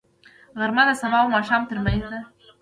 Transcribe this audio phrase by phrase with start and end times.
[0.59, 2.19] غرمه د سبا او ماښام ترمنځ دی